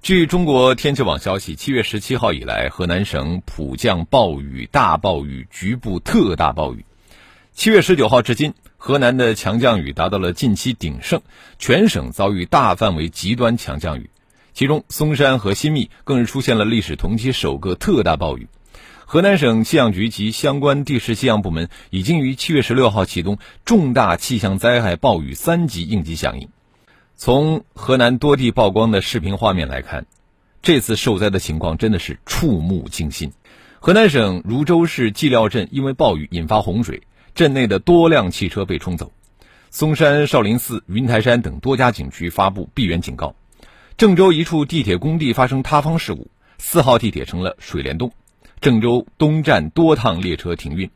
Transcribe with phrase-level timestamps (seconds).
[0.00, 6.86] 据中国天气网消息，七月十七号以来，河南省普降暴雨、大暴雨、局部特大暴雨。
[7.52, 11.20] 七月十九号至今，河南的强降雨达到了近期鼎盛，
[11.58, 14.08] 全省遭遇大范围极端强降雨，
[14.54, 18.48] 其中嵩山和新密更是出现了历史同期首个特大暴雨。
[19.04, 26.48] 河南省气象局及相关地市气象部门已经于七月十六号启动重大气象灾害暴雨三级应急响应。
[27.20, 30.06] 从河南多地曝光的视频画面来看，
[30.62, 33.32] 这次受灾的情况真的是触目惊心。
[33.80, 37.02] 河南省汝州市纪料镇因为暴雨引发洪水，
[37.34, 39.10] 镇内的多辆汽车被冲走。
[39.72, 43.34] 嵩山、少林寺、云台山等多家景区发布闭园警告。
[43.96, 48.12] 郑州一处地铁工地发生塌方事故，四号地铁成了水帘洞。
[48.60, 50.88] 郑州东站多趟列车停运。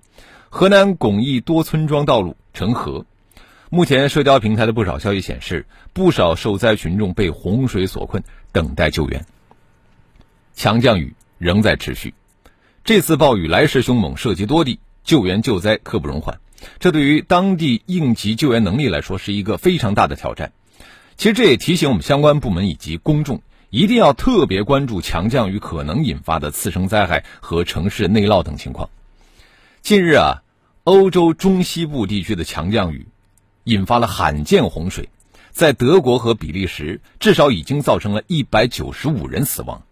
[0.50, 3.06] 河南巩义多村庄道路成河。
[3.74, 9.24] 目前，社交平台的不少消息显示，不少受灾群众被洪水所困，等待救援。
[10.52, 12.12] 强降雨仍在持续，
[12.84, 16.38] 这次暴雨来势凶猛，涉及多地，救援救灾刻不容缓。
[16.80, 20.52] 这对于当地应急救援能力来说是一个非常大的挑战。
[21.16, 28.90] 其实，这也提醒我们相关部门以及公众，一定要特别关注强降雨可能引发的次生灾害和城市内涝等情况。
[29.80, 30.42] 近日啊，
[30.84, 33.06] 欧洲中西部地区的强降雨。
[33.64, 35.08] 引发了罕见洪水，
[35.50, 39.82] 在德国和比利时至少已经造成了一百九十五人死亡，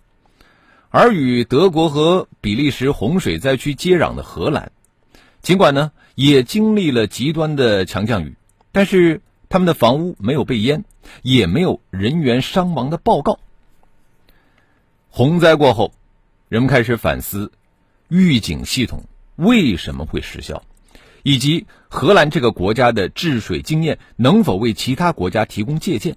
[0.89, 4.73] 而与德国和比利时洪水灾区接壤的荷兰，
[5.43, 8.37] 尽管呢也经历了极端的强降雨，
[8.73, 10.85] 但是他们的房屋没有被淹，
[11.23, 13.39] 也没有人员伤亡的报告。
[15.09, 15.93] 洪灾过后，
[16.49, 17.53] 人们开始反思
[18.09, 19.05] 预警系统
[19.37, 20.63] 为什么会失效。
[21.23, 26.17] 以及荷兰这个国家的治水经验能否为其他国家提供借鉴，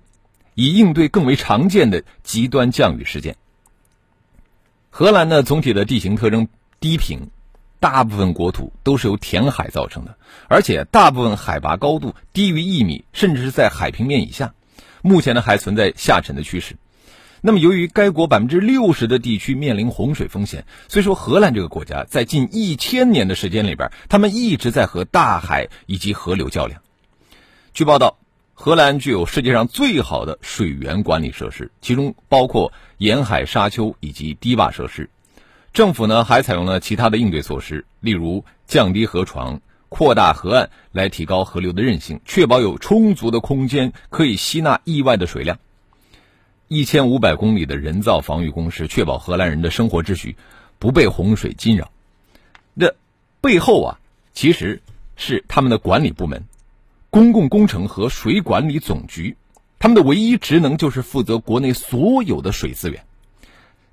[0.56, 3.36] 以应对更为常见的极端降雨事件？
[4.90, 6.48] 荷兰呢，总体的地形特征
[6.80, 7.30] 低平，
[7.80, 10.16] 大部分国土都是由填海造成的，
[10.48, 14.54] 而且大部分海拔高度低于一米，甚至是在海平面以下。
[15.02, 16.78] 目前呢，还存在下沉的趋势。
[17.46, 26.82] 那么，由于该国百分之六十的地区面临洪水风险，所以说荷兰这个国家在近一千年的时间里边，他们一直在和大海以及河流较量。
[27.74, 28.18] 据报道，
[28.54, 35.10] 荷兰具有世界上最好的水源管理设施，其中包括沿海沙丘以及堤坝设施。
[35.74, 45.60] 政府呢还采用了其他的应对措施，例如降低河床、扩大河岸，来提高河流的韧性，确保有充足的空间可以吸纳意外的水量。
[46.68, 50.36] 一千五百公里的人造防御工事，确保荷兰人的生活秩序
[50.80, 51.92] 不被洪水惊扰。
[52.80, 52.96] 这
[53.42, 54.00] 背后啊，
[54.34, 54.82] 其实
[55.16, 56.44] 是他们的管理部门——
[57.12, 59.38] 公共工程和水管理总局。
[59.78, 63.04] 他们的唯一职能就是负责国内所有的水资源，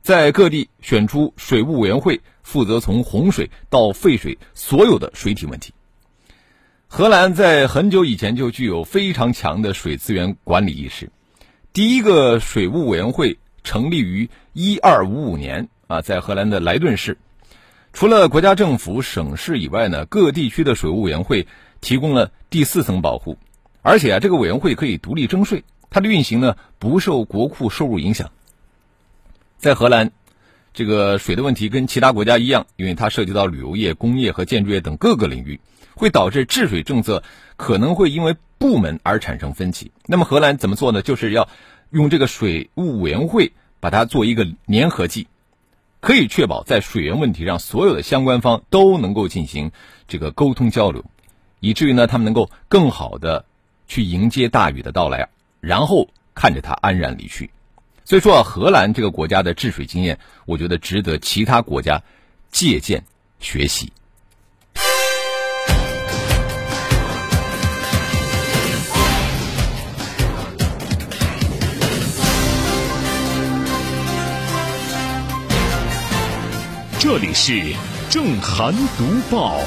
[0.02, 5.74] 在各地选出水务委员会，负责从洪水到废水所有的水体问题。
[6.86, 11.10] 荷兰在很久以前就具有非常强的水资源管理意识。
[11.72, 17.16] 第一个水务委员会成立于一二五五年啊，在荷兰的莱顿市。
[17.92, 21.46] 除了国家政府、省市以外呢，各地区的水务委员会
[21.80, 23.38] 提供了第四层保护，
[23.82, 28.32] 而且啊，这个委员会可以独立征税，它的运行呢不受国库收入影响。
[29.56, 30.10] 在荷兰，
[30.74, 35.60] 这个水的问题跟其他国家一样，因为它涉及到旅游业、工业和建筑业等各个领域，
[35.94, 37.22] 会导致治水政策
[37.56, 38.34] 可能会因为。
[38.60, 41.00] 部门而产生分歧，那么荷兰怎么做呢？
[41.00, 41.48] 就是要
[41.88, 45.28] 用这个水务委员会把它做一个粘合剂，
[46.00, 49.72] 可以确保在水源问题上所有的相关方都能够进行
[50.06, 51.02] 这个沟通交流，
[51.60, 53.46] 以至于呢他们能够更好的
[53.88, 55.30] 去迎接大雨的到来，
[55.60, 57.50] 然后看着它安然离去。
[58.04, 62.02] 所以说啊，荷兰这个国家的治水经验，我觉得值得其他国家
[62.50, 63.04] 借鉴
[63.38, 63.90] 学习。
[77.02, 77.74] 这里是
[78.10, 79.04] 正涵读
[79.34, 79.58] 报。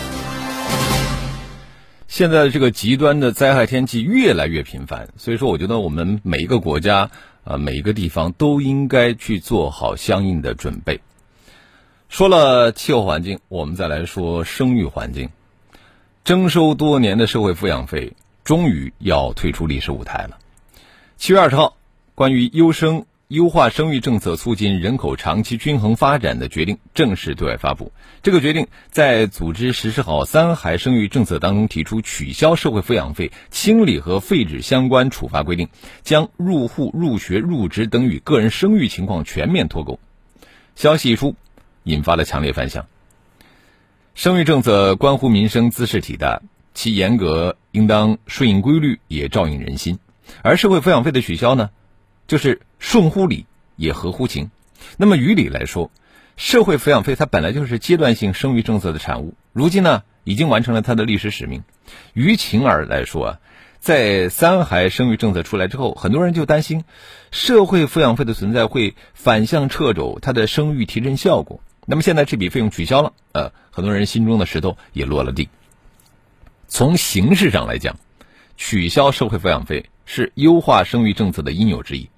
[2.08, 7.10] 现在的这个极端的灾害天气越来越频繁，所以说，我觉得我们每一个国家
[7.44, 11.02] 啊，每一个地方都应该去做好相应的准备。
[12.08, 15.32] 说了气候环境，我们再来说生育环境。
[16.24, 18.14] 征收多年的社会抚养费
[18.44, 20.38] 终于要退出历史舞台了。
[21.18, 21.78] 七月二十号，
[22.14, 27.92] 关于优生优化生育政策，促进人口长期均衡发展的决定正式对外发布。
[28.22, 35.70] 这个决定在组织实施好三孩生育政策当中提出取消社会抚养费清理和废止相关处罚规定，
[36.04, 40.00] 将入户、入学、入职等与个人生育情况全面脱钩。
[40.76, 41.36] 消息一出，
[41.86, 42.86] 引发了强烈反响。
[44.14, 46.44] 生育政策关乎民生，姿势体大，
[46.76, 49.98] 其严格应当顺应规律，也照应人心。
[50.44, 51.72] 而社会抚养费的取消呢，
[52.28, 53.46] 就是顺乎理，
[53.78, 54.52] 也合乎情。
[54.98, 55.90] 那么于理来说，
[56.36, 61.64] 社会抚养费它本来就是阶段性生育政策的产物，如今呢已经完成了它的历史使命。
[62.14, 63.40] 于情而来说啊，
[63.80, 66.84] 在三孩生育政策出来之后，很多人就担心，
[67.32, 71.62] 社会抚养费的存在会反向掣肘它的生育提振效果。
[71.86, 75.48] 那么现在这笔费用取消了，呃，很多人心中的石头也落了地。
[76.68, 77.98] 从形式上来讲，
[78.58, 82.10] 取消社会抚养费是优化生育政策的应有之义。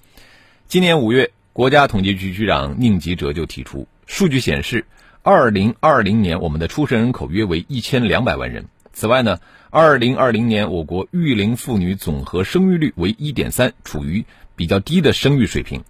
[0.67, 4.87] 今年五月，国家统计局局长宁吉喆就提出，数据显示，
[5.21, 8.65] 二零二零年我们的出生人口约为一千两百万人。
[8.91, 9.39] 此外呢，
[9.69, 14.25] 二零二零年我国育龄妇女总和生育率为一点三，处于
[14.55, 15.83] 比较低的生育水平。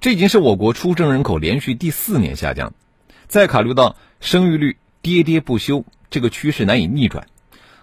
[0.00, 2.74] 这已经是我国出生人口连续第四年下降。
[3.26, 7.26] 再考虑到生育率跌跌不休，这个趋势难以逆转，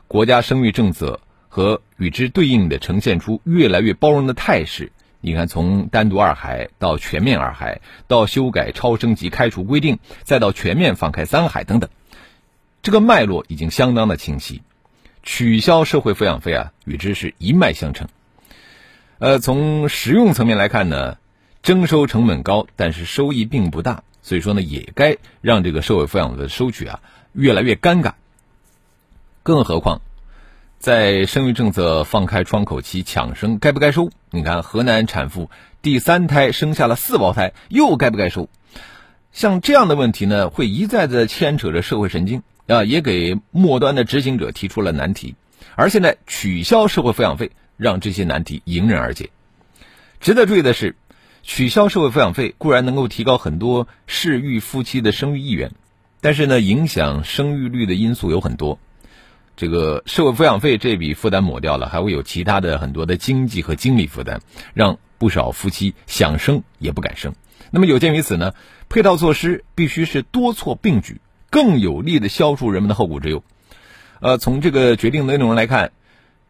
[0.07, 1.19] 国家生育政策
[1.49, 4.91] 和与之对应的呈现出越来越包容的态势。
[5.21, 11.89] 你看，从单独二孩到全面二孩，到修改超生及开除规定，再到全面放开三孩等等，
[12.81, 14.63] 这个脉络已经相当的清晰。
[15.23, 18.07] 取消社会抚养费啊，与之是一脉相承。
[19.19, 21.19] 呃，从实用层面来看呢，
[21.61, 24.03] 征收成本高，但是收益并不大。
[24.23, 26.99] 所以说呢，也该让这个社会抚养的收取啊
[27.33, 28.13] 越来越尴尬。
[29.43, 30.01] 更何况，
[30.81, 34.09] 在生育政策放开窗口期抢生，该不该收？
[34.31, 35.51] 你看，河南产妇
[35.83, 38.49] 第三胎生下了四胞胎，又该不该收？
[39.31, 45.35] 像这样的问题呢，会一再的牵扯着社会神经啊，也给末端的执行者提出了难题。
[45.75, 49.29] 而现在取消社会抚养费，让这些难题迎刃而解。
[50.19, 50.95] 值得注意的是。
[51.43, 55.71] 取消社会抚养费固然能够提高很多适育夫妻的生育意愿，
[56.21, 58.79] 但是呢，影响生育率的因素有很多。
[59.55, 64.41] 这个社会抚养费这笔负担抹掉了，还会有其他的很多的经济和精力负担，
[64.73, 67.33] 让不少夫妻想生也不敢生。
[67.71, 68.53] 那么有鉴于此呢，
[68.89, 73.43] 配套措施必须是多措并举，更有力的消除人们的后顾之忧。
[74.19, 75.91] 呃，从这个决定的内容来看。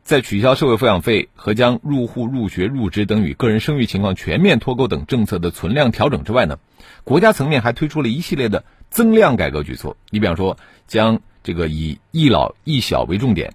[0.03, 6.57] 在取消社会抚养费和将入户、入学、入职等与个人生育情况全面脱钩等政策的存量调整之外呢，
[7.03, 9.95] 国家层面还推出了一系列的增量改革举措。
[10.09, 10.57] 你比方说，
[10.87, 13.53] 将这个以一老一小为重点，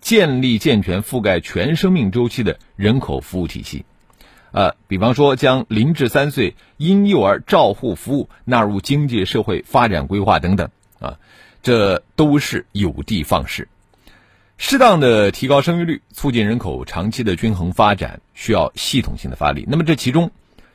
[0.00, 3.84] 建立健全覆盖全生命周期的人口服务体系。
[4.52, 10.68] 呃，比方说，将零至三岁婴幼儿照护服务纳入经济社会发展规划等等。
[11.00, 11.18] 啊，
[11.62, 13.66] 这都是有的放矢。
[14.56, 19.64] 适当的提高生育率，促进人口长期的均衡发展，需要系统性的发力。
[19.68, 20.30] 那么这其中，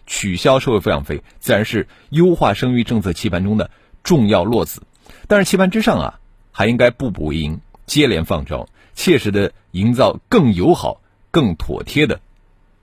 [0.06, 3.71] 取消社会抚养费自然是优化生育政策棋盘中的
[4.03, 4.83] 重要落子。
[5.28, 6.19] 但是棋盘之上啊，
[6.59, 10.99] 还应该步步为营，接连放招，切实的营造更友好、
[11.31, 12.19] 更妥帖的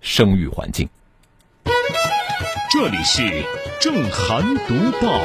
[0.01, 0.89] 生育环境。
[2.73, 3.45] 这里是
[3.79, 5.21] 正涵读报。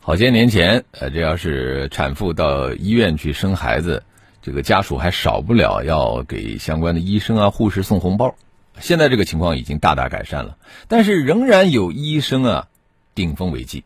[0.00, 4.02] 好些年前，呃，这要是产妇到医院去生孩子，
[4.42, 8.34] 这个家属还少不了要给相关的医生啊、护士送红包。
[8.78, 12.68] 现在这个情况已经大大改善了，但是仍然有医生啊
[13.14, 13.84] 顶风违纪。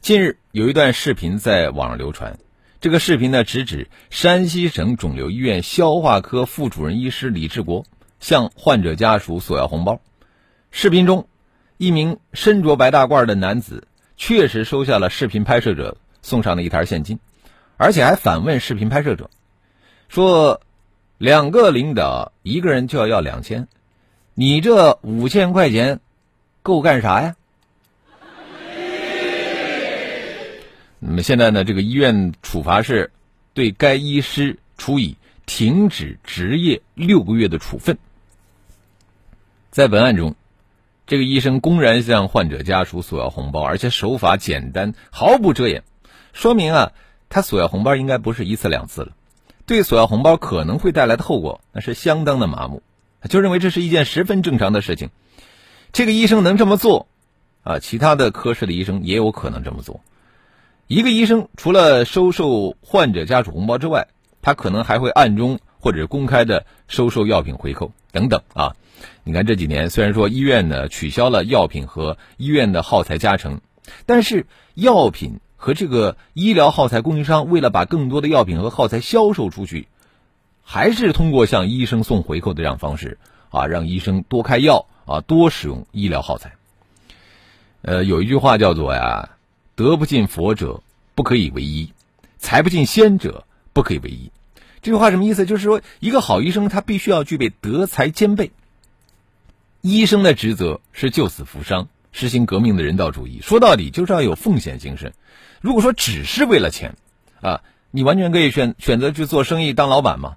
[0.00, 2.38] 近日有一段视频在网上流传，
[2.80, 7.84] 这个视频呢直指山西省肿瘤医院消化科副主任医师李志国
[8.20, 10.00] 向患者家属索要红包。
[10.70, 11.28] 视频中，
[11.76, 13.86] 一名身着白大褂的男子。
[14.14, 17.18] 确实收下了视频拍摄者送上的一沓现金，
[17.76, 19.30] 而且还反问视频拍摄者，
[20.08, 20.60] 说
[21.18, 23.66] ：“两个领导，一个人就要要两千，
[24.34, 25.98] 你这五千块钱
[26.62, 27.34] 够干啥呀？”
[31.04, 31.64] 那么现在呢？
[31.64, 33.10] 这个医院处罚是
[33.54, 35.16] 对该医师处以
[35.46, 37.98] 停止执业六个月的处分。
[39.70, 40.36] 在本案中。
[41.04, 45.82] 这个医生公然向患者家属索要红包，而且手法简单，毫不遮掩，
[46.32, 46.92] 说明啊，
[47.28, 49.12] 他索要红包应该不是一次两次了。
[49.66, 52.82] 对索要红包可能会带来的后果，那是相当的麻木，
[53.28, 55.10] 就认为这是一件十分正常的事情。
[55.92, 57.08] 这个医生能这么做，
[57.62, 60.00] 啊，其他的科室的医生也有可能这么做。
[60.92, 64.08] 一个医生除了收受患者家属红包之外，
[64.42, 68.76] 他可能还会暗中或者公开的收受药品回扣等等啊。
[69.24, 73.62] 你看这几年，虽然说医院呢取消了药品和医院的耗材加成，
[74.04, 74.44] 但是
[74.74, 79.88] 药品和这个医疗耗材供应商为了把更多的药品和耗材销售出去，
[80.62, 83.16] 还是通过向医生送回扣的这样方式
[83.48, 86.52] 啊，让医生多开药啊，多使用医疗耗材。
[87.80, 89.30] 呃，有一句话叫做呀，
[89.82, 90.80] 德不进佛者
[91.16, 91.92] 不可以为医，
[92.38, 94.30] 财不进仙者不可以为医。
[94.80, 95.44] 这句话什么意思？
[95.44, 98.52] 就是说，一个好医生他必须要具备德才兼备。
[99.80, 103.40] 医生的职责是救死扶伤，实行革命的人道主义。
[103.42, 105.14] 说到底，就是要有奉献精神。
[105.60, 106.94] 如果说只是为了钱，
[107.40, 110.36] 啊，你完全可以选选择去做生意当老板嘛。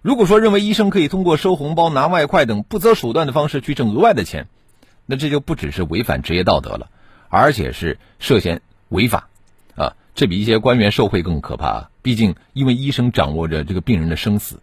[0.00, 4.48] 如果说认为医生可以通过收红包、拿外快等不择手段的方式去挣额外的钱，
[5.06, 6.90] 那这就不只是违反职业道德了，
[7.28, 8.60] 而且是涉嫌
[8.92, 9.28] 违法，
[9.74, 11.90] 啊，这比一些官员受贿更可怕。
[12.02, 14.60] 毕竟，因为医生掌握着这个病人的生死。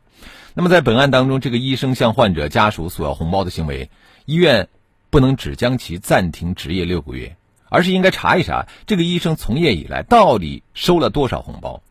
[0.53, 3.89] 那么，在本案当中，这个医生向患者家属索要红包的行为，
[4.25, 4.67] 医院
[5.09, 7.35] 不能只将其暂停执业六个月，
[7.69, 11.81] 而是应该查一查这个医生从业以来到底收了多少红包。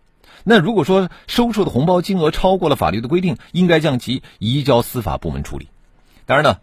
[0.45, 5.68] 那如果说收受的红包金额超过了法律的规定，应该将其移交司法部门处理。
[6.26, 6.59] 当然呢，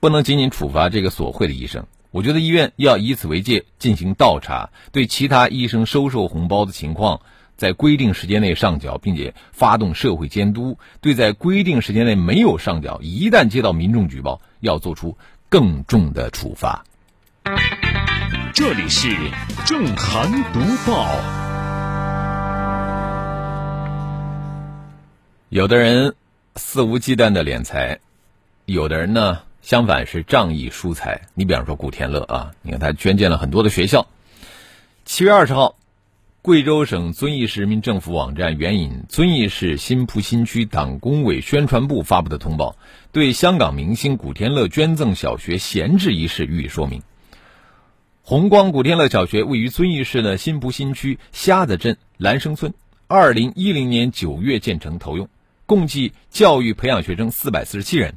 [0.00, 1.86] 不能仅仅处罚这个索贿的医生。
[2.14, 7.20] 我觉得医院要以此为戒，进行倒查，对其他医生收受红包的情况。
[7.56, 15.18] 在规定时间内上缴，并且发动社会监督；对在规定时间内没有上缴，一旦接到民众举报，要做出
[15.48, 16.84] 更重的处罚。
[18.52, 19.08] 这里是
[19.66, 21.18] 正涵读报。
[25.48, 26.14] 有的人
[26.54, 27.98] 肆无忌惮的敛财，
[28.66, 31.22] 有的人呢，相反是仗义疏财。
[31.32, 34.06] 你比方说古天乐啊，你看他捐建了很多的学校。
[35.06, 35.76] 七月二十号。
[36.42, 42.76] 贵州省遵义市人民政府网站援引遵义市新蒲新区党工委宣传部发布的通报，
[43.12, 47.00] 对香港明星古天乐捐赠小学闲置一事予以说明。
[48.20, 52.74] 红光古天乐小学位于遵义市的新蒲新区瞎子镇兰生村，
[53.06, 55.30] 二零一零年九月建成投用，
[55.64, 58.16] 共计教育培养学生四百四十七人。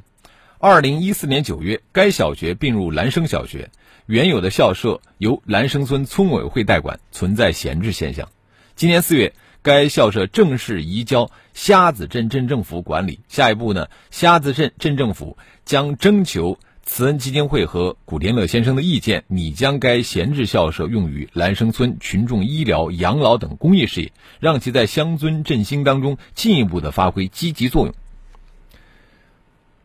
[0.60, 3.70] 二零一四年九月，该小学并入兰生小学。
[4.06, 8.28] 原有的校舍由兰生村村委会代管，存在闲置现象。
[8.74, 13.20] 今年四月，该校舍正式移交虾子镇镇政府管理。
[13.28, 24.10] 下一步呢，虾子镇镇政府将征求慈恩基金会和古天乐先生的意见，拟将该闲置校舍用于兰生村群众医疗、养老等公益事业，
[24.40, 27.94] 让其在乡村振兴当中进一步的发挥积极作用。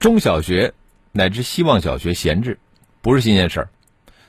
[0.04, 0.74] 中小学
[1.14, 2.60] 乃至希望小学闲置，
[3.02, 3.70] 不是新鲜事儿。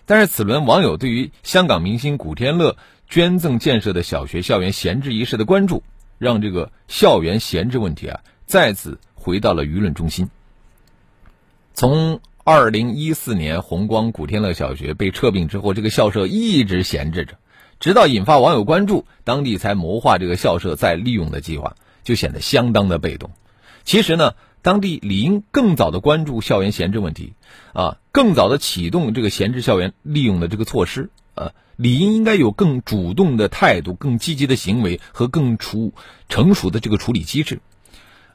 [0.06, 2.76] 但是此轮网友对于香港明星古天乐
[3.08, 5.82] 捐赠建设的小学校园闲置一事的关注，
[6.16, 10.30] 让这个校园闲置问题啊再次回到了舆论中心。
[11.74, 17.34] 从二零一四年红光古天乐小学被撤并之后，这个校舍一直闲置着，
[17.80, 23.32] 直到引发网友关注，当地才谋划这个校舍再利用的计划，就显得相当的被动。
[23.82, 24.34] 其实呢。
[24.64, 27.34] 当地理应更早的关注校园闲置问题，
[27.74, 35.92] 啊，更早的启动这个闲置校园利用的这个措施，啊，理应应该有更主动的态度、更积极的行为和更处
[36.30, 37.60] 成熟的这个处理机制。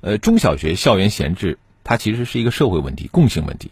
[0.01, 3.71] 呃，中小学校园闲置，它其实是一个社会问题、共性问题，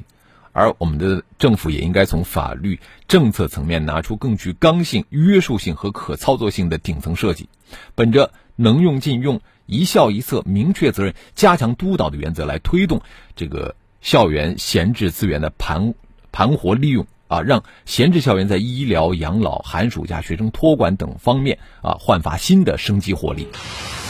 [0.51, 7.49] 而我们的政府也应该从法律政策层面拿出更具刚性、约束性和可操作性的顶层设计，
[7.93, 9.41] 本着能用尽用。
[9.67, 13.01] 一校一策，明确责任，加强督导的原则来推动
[13.35, 15.93] 这个校园闲置资源的盘
[16.31, 23.47] 盘活利用啊，让闲置校园在医疗、养老、寒暑假学生托管等方面啊焕发新的生机活力。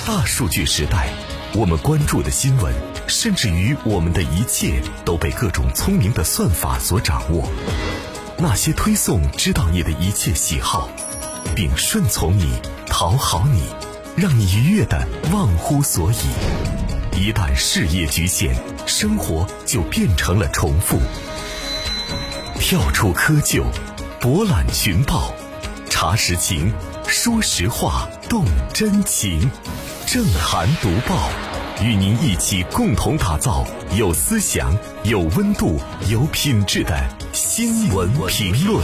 [0.05, 1.09] 大数据时代，
[1.53, 2.73] 我们关注的新闻，
[3.07, 7.49] 甚至于我们的一切，都被各种聪明的算法所掌握。
[8.37, 10.87] 那些推送知道你的一切喜好，
[11.55, 12.53] 并顺从你、
[12.85, 13.86] 讨好你。
[14.17, 16.15] 让你愉悦的忘乎所以，
[17.15, 18.55] 一旦事业局限，
[18.87, 20.97] 生活就变成了重复。
[22.59, 23.63] 跳出窠臼，
[24.19, 25.31] 博览群报，
[25.87, 26.73] 查实情，
[27.07, 28.43] 说实话，动
[28.73, 29.51] 真情。
[30.07, 31.29] 正涵读报，
[31.83, 38.83] 与您一起共同打造有思想、有温度、有品质的新闻评论。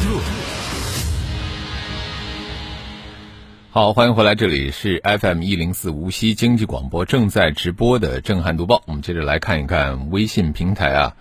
[3.74, 8.76] 好，欢迎回来，这里是 FM 一零四无锡经济广播正在直播的《震撼读报》。
[8.86, 11.16] 我们接着来看一看微信平台啊，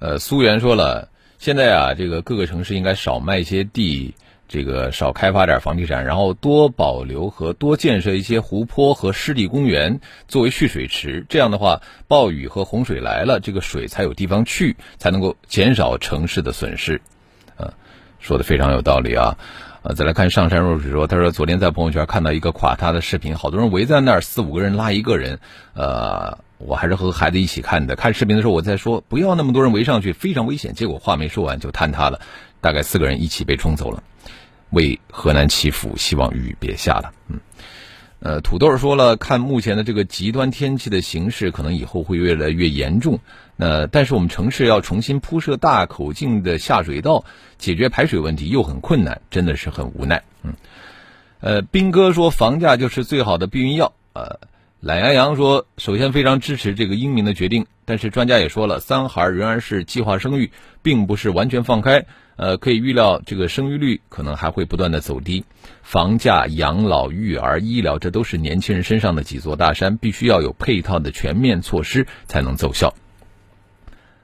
[0.00, 4.16] 呃，苏源说了，现在啊，这个各个城市应该少卖一些地，
[4.48, 11.24] 这个少开发点房地产，然后多保留和多建设一些湖泊和湿地公园作为蓄水池。
[11.28, 17.00] 这样的话，暴雨和洪水来了，这个水才有地方去，才能够减少城市的损失。
[17.56, 17.72] 啊，
[18.18, 19.38] 说的非常有道理啊。
[19.82, 25.40] 呃，再来看上山若水说，他说昨天在朋友圈看到一个垮塌的视频，好多人围在那儿，四五个人拉一个人。
[25.74, 27.96] 呃，我还是和孩子一起看的。
[27.96, 30.74] 看视频的时候，我在说不要那么多人围上去，非常危险。
[30.74, 32.20] 结果话没说完就坍塌了，
[32.60, 34.04] 大概四个人一起被冲走了。
[34.70, 37.12] 为河南祈福，希望雨别下了。
[37.28, 37.40] 嗯，
[38.24, 43.18] 呃，土豆说了，看目前的这个极端天气的形势，可能以后会越来越严重。
[43.56, 47.24] 那但是我们城市要重新铺设大口径的下水道，
[47.58, 50.22] 解决排水问题又很困难，真的是很无奈。
[50.44, 50.54] 嗯，
[51.40, 53.92] 呃，斌哥说房价就是最好的避孕药。
[54.12, 54.38] 呃，
[54.82, 60.50] 懒羊羊说，首先非常支持这个英明的决定，但是专家也说了，三孩仍然是计划生育，
[60.82, 62.04] 并不是完全放开。
[62.34, 65.44] 呃，可以预料这个生育率可能还会不断的走低。
[65.84, 72.92] 房价、养老、育儿、医疗，这都是年轻人身上的几座大山，必须要有配套的全面措施才能奏效。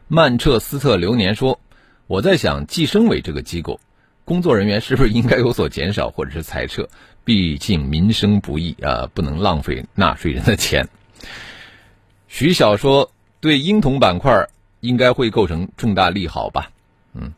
[0.08, 1.60] 曼彻斯特流年说
[2.08, 3.78] ：“我在想，计生委这个机构
[4.24, 6.88] 工作人员是不是应该有所减少或者是裁撤？
[7.28, 10.88] 毕竟民生不易啊，不能浪费纳税人的钱。”
[12.26, 14.48] 徐晓说：“对婴童板块
[14.80, 16.70] 应该会构成重大利好吧？”
[17.12, 17.34] 嗯，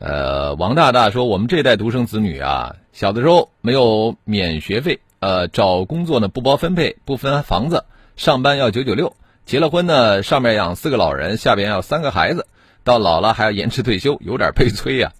[0.00, 7.86] 呃，王大大说：“我们这代独生子女啊，小的时候没有免学费，呃，找工作呢不包分配，不分房子，
[8.16, 12.46] 上班要九九六。”结了婚呢，上面养四个老人，下边要三个孩子，
[12.84, 15.10] 到老了还要延迟退休，有点悲催呀。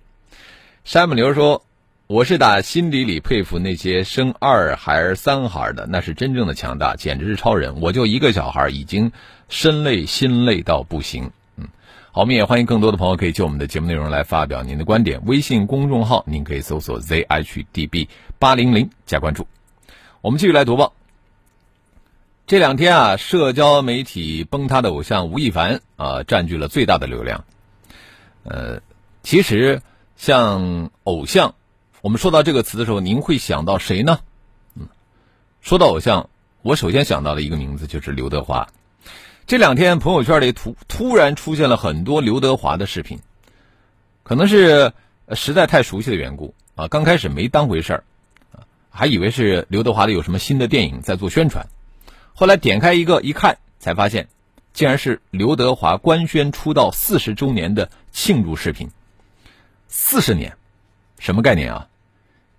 [0.85, 1.65] 山姆牛说
[2.13, 7.81] ：“我是打心底里佩服那些生二孩、三孩的，那是真正的强大，简直是超人。
[7.81, 9.13] 我就一个小孩，已经
[9.49, 11.69] 身累心累到不行。”嗯，
[12.11, 15.23] 好，我们也欢迎更多的朋友可以就我们的节目内容来发表您的观点。
[15.25, 19.47] 微信公众号您可以搜索 zhdb 八零零加关注。
[20.21, 20.93] 我们继续来读报。
[22.47, 27.47] 这两天啊，社交媒体崩塌的偶像吴亦凡啊，占据了最大的流量。
[28.45, 28.83] 呃，
[29.23, 29.81] 其实
[30.19, 31.55] 像偶像，
[32.03, 34.19] 我们说到这个词的时候，您会想到谁呢？
[34.75, 34.89] 嗯，
[35.61, 36.29] 说到偶像，
[36.63, 38.67] 我首先想到的一个名字就是刘德华。
[39.47, 43.21] 这两天朋友圈里突突然出现了很多刘德华的视频，
[44.25, 44.93] 可能是
[45.33, 46.89] 实在太熟悉的缘故啊。
[46.89, 48.05] 刚开始没当回事儿
[48.53, 51.69] 啊，还以为是刘德华的有什么新的电影在做宣传。
[52.35, 54.27] 后来点开一个一看，才发现，
[54.73, 58.91] 竟然是刘德华官宣出道四十周年的庆祝视频。
[59.87, 60.57] 四十年，
[61.21, 61.87] 什么概念啊？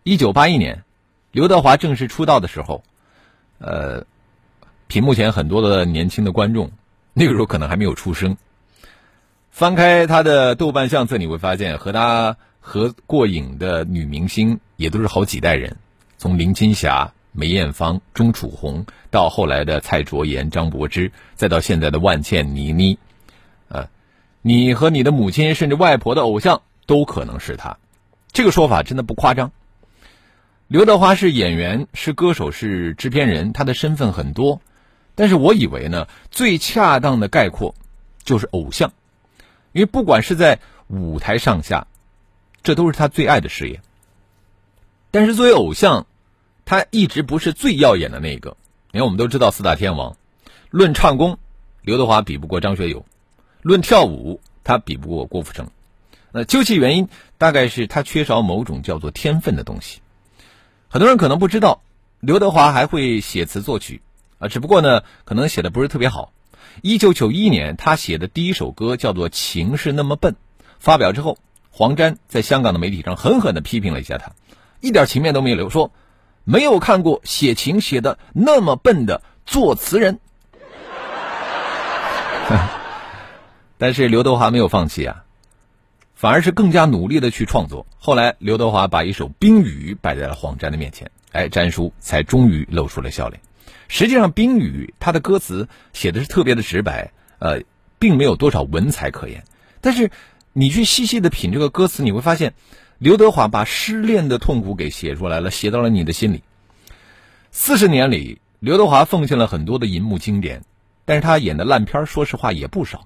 [0.04, 0.84] 一九八一年，
[1.32, 2.84] 刘德华正式出道的时候，
[3.60, 4.06] 呃，
[4.88, 6.72] 屏幕前很多的年轻的观众，
[7.14, 8.36] 那个时候可能还没有出生。
[9.50, 15.78] 翻开他的豆瓣相册，你会发现和他合过影的女明星也都是好几代人，
[16.18, 17.14] 从林青霞。
[17.36, 23.00] 梅艳芳、钟楚红，到后来的蔡卓妍、张柏芝，再到现在的万茜、倪妮，
[23.70, 23.90] 呃，
[24.44, 27.80] 你和你的母亲甚至外婆的偶像都可能是他，
[28.32, 29.52] 这个说法真的不夸张。
[30.74, 34.60] 刘德华是演员，是歌手，是制片人，他的身份很多，
[35.14, 37.76] 但是我以为呢，最恰当的概括
[38.24, 38.92] 就是偶像，
[39.72, 40.58] 因为不管是在
[40.88, 41.86] 舞台上下，
[42.64, 43.82] 这都是他最爱的事业。
[45.12, 46.08] 但是作为偶像。
[46.66, 48.58] 他一直不是最耀眼的那个，
[48.94, 50.18] 因为我们都知道四大天王，
[50.72, 51.38] 论唱功，
[51.84, 53.06] 刘德华比不过张学友；
[53.62, 55.70] 论跳舞，他比不过郭富城。
[56.32, 60.02] 那究其原因，大概是他缺少某种叫做天分的东西。
[60.94, 61.82] 很多人可能不知道，
[62.20, 64.04] 刘德华还会写词作曲
[64.38, 66.32] 啊，只不过呢，可能写的不是特别好。
[66.84, 70.34] 一九九一年，他写的第一首歌叫做《情是那么笨》，
[70.78, 71.40] 发表之后，
[71.72, 74.34] 黄沾在香港的媒体上狠狠的批评了一下他，
[74.82, 75.92] 一点情面都没有留，说。
[76.44, 80.20] 没有看过写情写的那么笨的作词人，
[83.80, 85.23] 但是刘德华没有放弃啊，
[86.24, 87.86] 反而是更加努力的去创作。
[87.98, 93.42] 后来刘德华把一首《冰雨》摆在了黄沾的面前，哎，詹叔才终于露出了笑脸。
[93.90, 97.64] 实际上，《冰雨》他的歌词写的是特别的直白，呃，
[98.00, 99.44] 并没有多少文采可言。
[99.82, 100.12] 但是
[100.54, 102.54] 你去细细的品这个歌词，你会发现。
[103.00, 106.42] 刘德华把失恋的痛苦给写出来了，写到了你的心里。
[107.52, 110.64] 四十年里，刘德华奉献了很多的银幕经典，
[111.04, 113.06] 但是他演的烂片说实话也不少。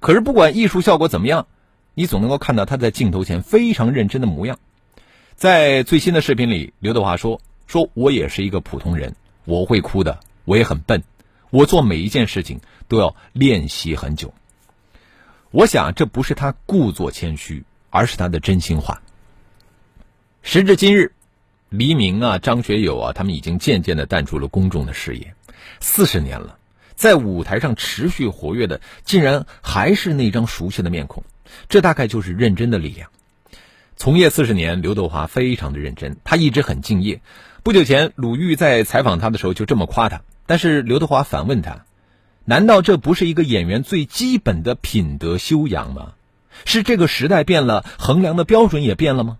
[0.00, 1.46] 可是不管艺术效果怎么样，
[1.94, 4.58] 你总能够看到他在镜头前非常认真的模样。
[5.34, 11.02] 在最新的视频里，刘德华说：“说我也是一个普通人，我会哭的，我也很笨，
[11.50, 14.32] 我做每一件事情都要练习很久。”
[15.50, 19.02] 我想这不是他故作谦虚，而是他的真心话。
[20.42, 21.12] 时至今日，
[21.68, 25.34] 黎明啊、张学友啊，他们已经渐渐的淡出了公众的视野。
[25.78, 26.58] 四十年了，
[26.94, 31.22] 在舞台上持续活跃的，竟然还是那张熟悉的面孔。
[31.68, 33.10] 这大概就是认真的力量。
[33.96, 37.20] 从业四十年，刘德华非常的认真，他一直很敬业。
[37.62, 41.84] 不久前，鲁豫在采访他的时候就这么夸他，但是刘德华反问他
[42.44, 46.14] ：“难道这不是一个演员最基本的品德修养吗？
[46.64, 49.38] 是这个时代变了，衡量的标准也变了吗？”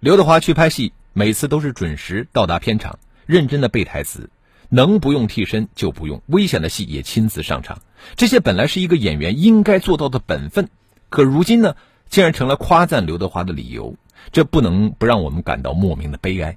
[0.00, 4.30] 刘德华去拍戏，每次都是准时到达片场，认真的背台词，
[4.70, 7.82] 能不用替身就不用，危险的戏也亲自上场。
[8.16, 10.70] 这些本来是一个演员应该做到的本分，
[11.12, 11.76] 可如今呢，
[12.08, 13.94] 竟然成了夸赞刘德华的理由，
[14.32, 16.56] 这不能不让我们感到莫名的悲哀。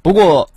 [0.00, 0.48] 不过，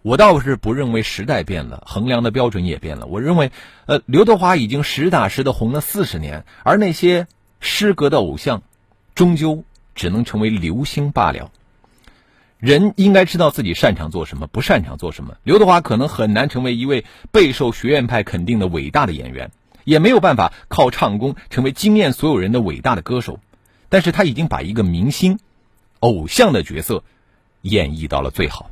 [0.00, 3.04] 我倒是不认为时代变了，衡量的标准也变了。
[3.04, 3.52] 我认为，
[3.84, 7.26] 呃，刘德华已经实打实的红了四十年，而那些
[7.60, 8.62] 失格的偶像，
[9.14, 9.62] 终究
[9.94, 11.52] 只能成为流星罢了。
[12.58, 15.36] 人应该知道自己擅长做什么，不擅长做什么。
[15.44, 19.50] 刘德华可能很难成为一位备受学院派肯定的伟大的演员，
[19.84, 23.40] 也没有办法靠唱功成为惊艳所有人的伟大的歌手，
[23.88, 25.38] 但是他已经把一个明星、
[26.00, 27.04] 偶像的角色
[27.62, 28.70] 演绎到了最好。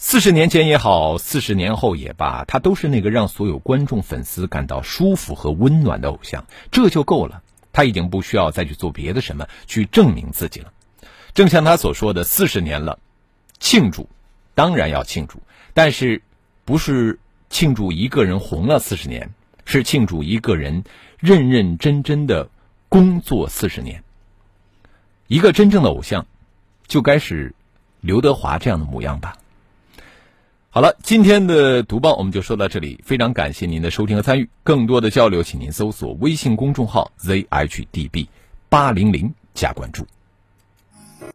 [0.00, 7.42] 四十年前也好，四十年后也罢，他都是那个让所有观众粉丝感到舒服和温暖的偶像，这就够了。
[7.72, 10.72] 他已经不需要再去做别的什么去证明自己了。
[11.34, 13.00] 正像他所说的，四十年了，
[13.58, 14.08] 庆祝，
[14.54, 15.42] 当然要庆祝，
[15.74, 16.22] 但是
[16.64, 17.18] 不是
[17.50, 19.30] 庆祝一个人红了四十年，
[19.68, 20.82] 是庆祝一个人
[21.18, 22.48] 认认真真的
[22.88, 24.02] 工作四十年。
[25.26, 26.26] 一个真正的偶像，
[26.86, 27.54] 就该是
[28.00, 29.36] 刘德华这样的模样吧。
[30.70, 34.48] 好了，今天的读报我们就说到这里，非常感谢您的收听和参与。
[34.62, 38.26] 更多的交流，请您搜索微信公众号 zhdb
[38.70, 40.06] 八零零加关注。